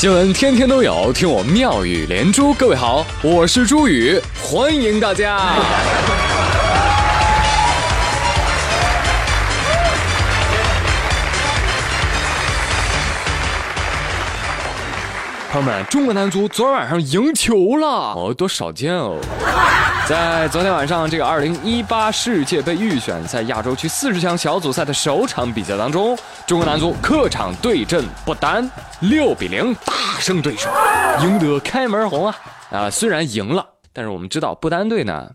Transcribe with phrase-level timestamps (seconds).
[0.00, 2.54] 新闻天天都有，听我妙语连珠。
[2.54, 5.56] 各位好，我是朱宇，欢迎大家。
[15.50, 19.18] 朋友们，中国男足昨天晚上赢球了，哦，多少见哦！
[20.06, 26.16] 在昨天晚上这个二零一八世界杯预选赛亚洲区四十强小组赛的首场比赛当中，
[26.46, 30.70] 中国男足客场对阵不丹，六比零大胜对手，
[31.22, 32.36] 赢得开门红啊！
[32.70, 35.30] 啊，虽然赢了，但是我们知道不丹队呢。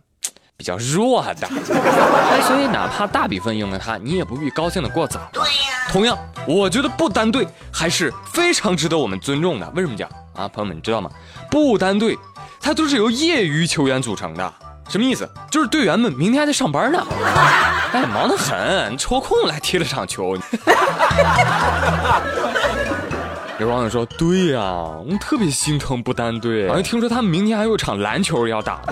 [0.58, 5.20] 比较弱的，哎，所以哪怕大比分赢了他，你也不必高兴的过早。
[5.34, 5.50] 对呀。
[5.91, 9.70] 同样，我觉得不丹队还是非常值得我们尊重的。
[9.76, 10.48] 为什么讲啊？
[10.48, 11.09] 朋友们，你知道吗？
[11.52, 12.18] 不丹队，
[12.62, 14.54] 它都是由业余球员组成的。
[14.88, 15.30] 什么意思？
[15.52, 17.06] 就是队员们明天还得上班呢，
[17.92, 20.38] 哎，忙得很，抽空来踢了场球。
[23.58, 28.81] 有网友说：“对呀，我们特别心疼不丹队，好像听说他们明天还有场篮球要打。”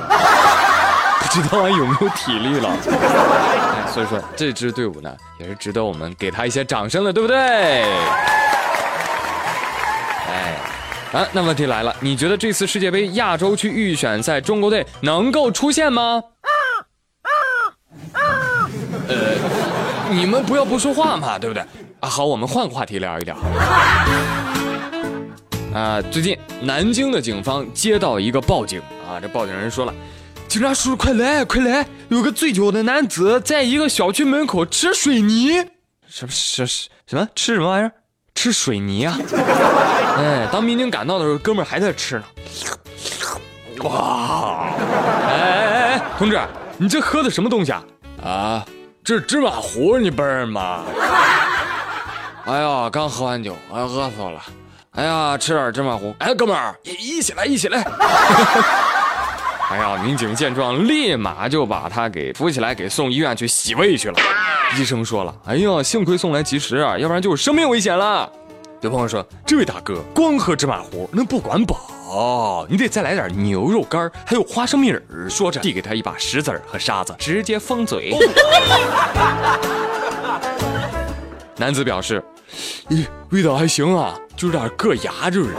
[1.34, 7.36] 知道还有没有体力了，哎，所以说这支队伍呢，也是值得我们给他一些掌声的，对不对？
[10.30, 10.56] 哎，
[11.12, 16.22] 啊，那问题来了，你觉得这次世界杯亚洲区预选赛中国队能够出现吗？
[19.08, 19.16] 呃，
[20.12, 21.64] 你们不要不说话嘛，对不对？
[22.00, 23.36] 啊，好，我们换个话题聊一聊。
[25.74, 29.94] 啊，最近南京的警方接到一个报警啊，这报警人说了。
[30.54, 31.84] 警察叔叔，快来快来！
[32.10, 35.54] 有个醉酒的男子在一个小区门口吃水泥，
[36.08, 37.92] 什么什什什么吃什么玩意儿？
[38.36, 39.18] 吃水泥啊！
[40.16, 42.24] 哎，当民警赶到的时候，哥们儿还在吃呢。
[43.80, 44.76] 哇！
[45.28, 46.40] 哎哎哎，同志，
[46.78, 47.84] 你这喝的什么东西啊？
[48.24, 48.66] 啊，
[49.04, 50.86] 这是芝麻糊，你不是吗？
[52.46, 54.40] 哎呀，刚喝完酒，哎，饿死我了。
[54.92, 56.16] 哎呀，吃点芝麻糊。
[56.20, 57.84] 哎，哥们儿，一一起来，一起来。
[59.74, 59.98] 哎呀！
[60.04, 64.16] 民警见状，立马就把他给扶起来，给送医院去洗胃去了。
[64.78, 68.32] 医生说了：“哎呀，幸亏送来及时啊，要不然就是生命危险了。”
[68.82, 78.16] 有朋友说：“这位大哥，光喝芝麻糊那不管饱，你得再来点牛肉干还有花生米儿。”说着，递给他一把石子和沙子，直接封嘴。
[81.58, 82.24] 男子表示
[82.92, 85.56] ：“咦，味道还行啊，就有点硌牙，就是。”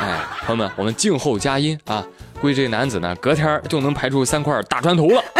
[0.00, 2.04] 哎，朋友们，我们静候佳音啊。
[2.40, 5.22] 估计这男子呢，隔天就能排出三块大砖头了。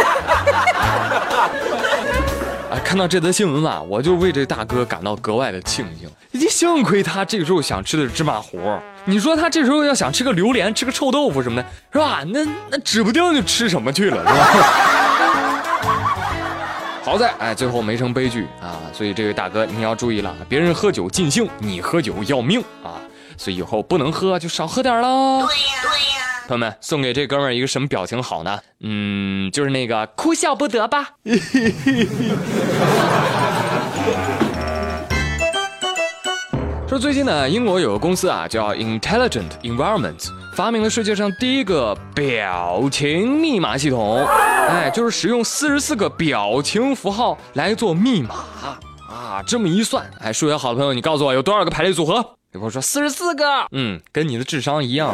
[2.71, 6.11] 啊，看到这则新闻吧，我就为这大哥感到格外的庆幸。
[6.51, 8.59] 幸亏他这个时候想吃的是芝麻糊，
[9.05, 12.23] 你说他这时候要想吃个榴莲、吃个臭豆腐什么的，是吧？
[12.27, 12.41] 那
[12.71, 14.47] 那指不定就吃什么去了，是吧？
[17.05, 18.81] 好在哎，最后没成悲剧啊。
[18.93, 22.99] 所以这位大哥你要注意了，别人喝酒尽兴，你喝酒要命啊。
[23.37, 25.47] 所以以后不能喝就少喝点喽。
[25.47, 26.36] 对呀，对呀。
[26.47, 28.61] 朋友们，送给这哥们儿一个什么表情好呢？
[28.81, 31.09] 嗯，就是那个哭笑不得吧。
[36.89, 44.25] 说最近呢，英国有个公司啊，叫 Intelligent Environment，发明了世界上第一个表情密码系统。
[44.25, 48.37] 哎，就是使用四十四个表情符号来做密码
[49.11, 49.43] 啊。
[49.45, 52.15] 这么一算，哎，数学好的朋友，你告诉我有多少个排列组合？
[52.53, 55.13] 有朋友说四十四个，嗯，跟你的智商一样。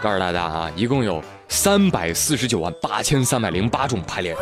[0.00, 4.34] 告诉大家啊，一共有三百四十九万八千三百零八种排列，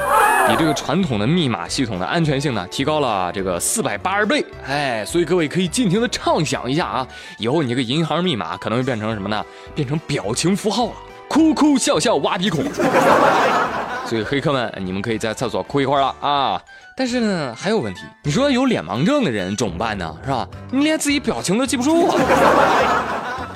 [0.49, 4.45] 比这个传统的密码系统的安全性呢提高了这个四百八十倍。
[4.67, 7.07] 哎，所以各位可以尽情的畅想一下啊，
[7.39, 9.45] 以后你这个银行密码可能会变成什么呢？
[9.75, 10.93] 变成表情符号了，
[11.29, 12.65] 哭哭笑笑挖鼻孔。
[14.07, 16.63] 所以黑客们，你们可以在厕所哭一会儿了啊。
[16.97, 20.17] 但是呢，还有问题，你说有脸盲症的人怎么办呢？
[20.25, 20.49] 是吧？
[20.71, 22.15] 你连自己表情都记不住啊。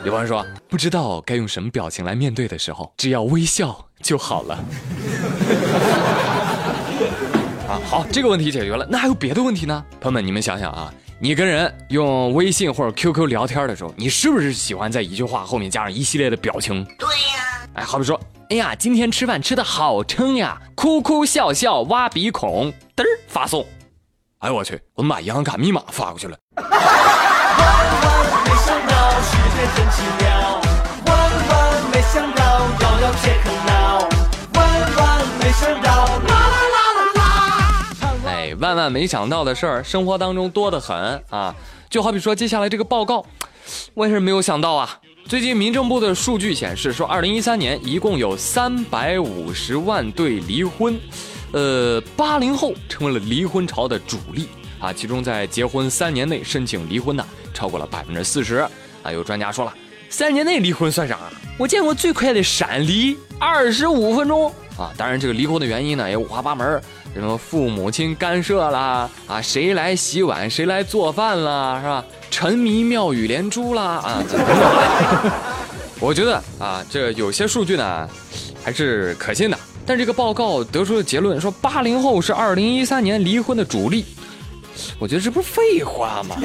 [0.04, 4.54] 有朋友说不知道该用什么表情来面对的时候，只要微笑就好了。
[7.68, 9.84] 啊，好，这个问题解决了，那还有别的问题呢？
[10.00, 16.84] 朋友们，你们想想啊，你跟人用微信或者 QQ 聊天的时候，你是不是喜欢在一句话后面加上一系列的表情？
[16.98, 17.68] 对呀。
[17.74, 23.64] 哎，好比说，哎呀，今天吃饭吃的好撑呀，哭哭笑笑挖鼻孔，嘚儿发送。
[24.38, 26.36] 哎呦我去，我们把银行卡密码发过去了。
[29.74, 30.60] 真奇妙，
[31.06, 31.16] 万
[31.48, 32.42] 万没想到，
[32.80, 34.08] 摇摇切克闹，
[34.54, 38.16] 万万没想到，啦啦啦啦啦！
[38.26, 41.54] 哎，万万没想到的事儿，生活当中多得很啊！
[41.88, 43.24] 就好比说接下来这个报告，
[43.94, 44.98] 我也是没有想到啊。
[45.26, 51.00] 最近民政部的数据显示，说二零一三年一共有三百五十万对离婚，
[51.52, 54.48] 呃，八零后成为了离婚潮的主力
[54.80, 54.92] 啊。
[54.92, 58.66] 其中在结婚三年内申请离婚的超过了百分之四十。
[59.02, 59.74] 啊，有专家说了，
[60.08, 61.18] 三年内离婚算啥？
[61.58, 64.90] 我见过最快的闪离二十五分钟啊！
[64.96, 66.82] 当然，这个离婚的原因呢也五花八门，
[67.14, 72.04] 什么父母亲干涉啦，啊，谁来洗碗，谁来做饭啦，是吧？
[72.30, 75.30] 沉迷妙语连珠啦，啊，等等。
[76.00, 78.08] 我觉得啊，这有些数据呢
[78.64, 84.06] 还是可信的，但这个报告得出的结论说，八零后是二零一三年离婚的主力。
[84.98, 86.36] 我觉得这不是废话吗？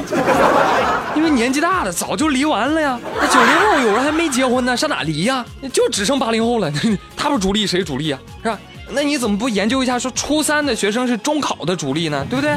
[1.16, 2.98] 因为年纪大的早就离完了呀。
[3.16, 5.44] 那九零后有人还没结婚呢，上哪离呀？
[5.72, 6.72] 就只剩八零后了，
[7.16, 8.20] 他不主力谁主力啊？
[8.42, 8.58] 是吧？
[8.90, 12.26] 那你怎么不研究一下，说初三的学生是中考的主力呢？
[12.30, 12.56] 对不对？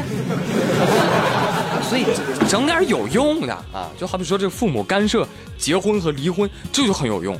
[1.88, 2.06] 所以
[2.48, 5.26] 整点有用的啊，就好比说这父母干涉
[5.58, 7.34] 结婚和离婚，这就很有用，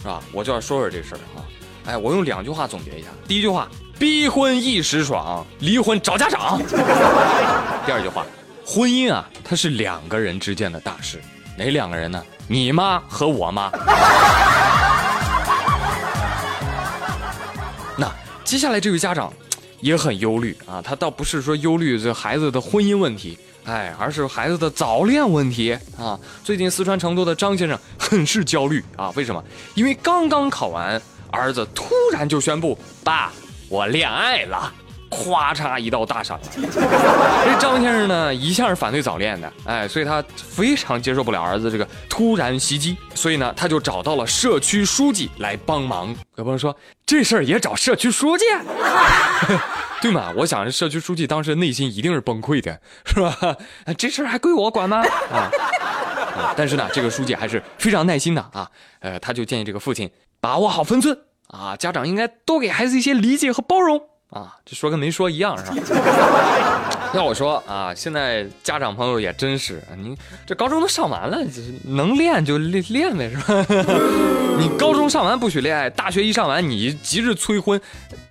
[0.00, 0.20] 是吧？
[0.32, 1.44] 我就要说说这事儿啊。
[1.86, 3.08] 哎，我用两句话总结一下。
[3.26, 3.68] 第一句话。
[3.98, 6.60] 逼婚一时爽，离婚找家长。
[7.84, 8.24] 第二句话，
[8.64, 11.20] 婚姻啊，它是两个人之间的大事，
[11.56, 12.22] 哪两个人呢？
[12.46, 13.72] 你妈和我妈。
[17.98, 18.08] 那
[18.44, 19.32] 接下来这位家长
[19.80, 26.16] 也很忧虑啊，他倒不是说忧虑这孩子的婚姻问题，哎，而是孩子的早恋问题啊。
[26.44, 29.42] 最近四川成都的张先生很是焦虑啊，为什么？
[29.74, 31.02] 因为刚刚考完，
[31.32, 33.32] 儿子突然就宣布爸。
[33.68, 34.72] 我恋爱了，
[35.10, 36.38] 咵嚓一道大闪。
[36.56, 46.14] 这张先生呢，一向是反对早恋的，哎，所以他非常接受不了儿子这个突然袭击，所以呢，他就找到了社区书记来帮忙。
[46.36, 46.74] 有朋友说，
[47.04, 48.44] 这事儿也找社区书记，
[50.00, 50.32] 对嘛？
[50.36, 53.56] 我想这社区书记当时内心一定是崩溃的，是吧？
[53.98, 55.02] 这事儿还归我管吗？
[55.30, 55.50] 啊，
[56.56, 58.70] 但是呢，这个书记还是非常耐心的啊，
[59.00, 60.10] 呃，他就建议这个父亲
[60.40, 61.18] 把握好分寸。
[61.48, 64.00] 啊，家长应该多给孩子一些理解和包容
[64.30, 65.76] 啊，这说跟没说一样是吧？
[67.14, 70.14] 要我说啊，现在家长朋友也真是，你
[70.46, 71.38] 这高中都上完了，
[71.84, 73.66] 能练就练练呗是吧？
[74.60, 77.80] 你高中上完不许恋爱，大学一上完你急着催婚，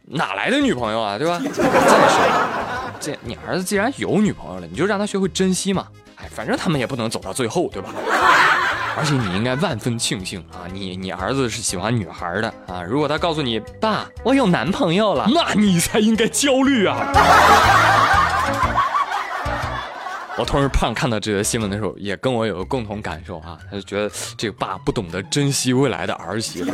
[0.05, 1.41] 哪来的女朋友啊，对吧？
[1.51, 5.87] 再说，这你儿子既然有女朋友了，你就让他学会珍惜嘛。
[6.17, 7.89] 哎，反正他们也不能走到最后，对吧？
[8.97, 12.81] 而且你应该万分庆幸啊，你你儿子是喜欢女孩的啊。
[12.81, 16.97] 如果他告诉你爸，我有男朋友了，那你才应该焦虑啊。
[20.39, 26.71] 我同事胖看到这个新闻的时候，也跟我有个共同感受啊，他就觉得这个爸不懂得珍惜未来的儿媳妇。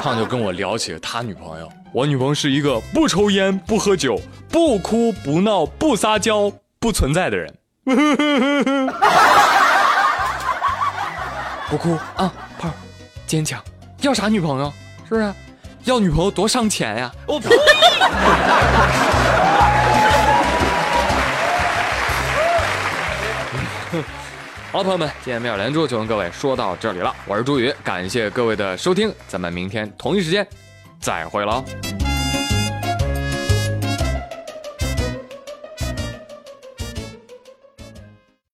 [0.00, 4.18] 胖就跟我聊起了他女朋友，我女朋友是一个不抽烟、不喝酒、
[4.50, 7.54] 不哭不闹、不撒娇、不存在的人。
[11.72, 12.70] 不哭啊，胖，
[13.26, 13.58] 坚强，
[14.02, 14.70] 要啥女朋友？
[15.08, 15.32] 是不是？
[15.84, 17.10] 要女朋友多伤钱呀！
[17.26, 17.48] 我呸！
[24.70, 27.16] 好了，朋友们，今天妙连珠就跟各位说到这里了。
[27.24, 30.46] 我是朱宇，感谢各位的收听，咱们明天同一时间
[31.00, 31.64] 再会喽。